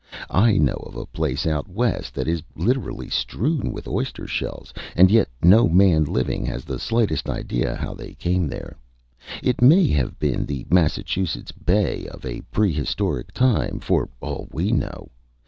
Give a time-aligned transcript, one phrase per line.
[0.31, 5.11] I know of a place out West that is literally strewn with oyster shells, and
[5.11, 8.77] yet no man living has the slightest idea how they came there.
[9.43, 14.71] It may have been the Massachusetts Bay of a pre historic time, for all we
[14.71, 15.09] know.